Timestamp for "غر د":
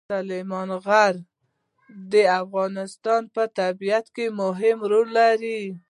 0.85-2.13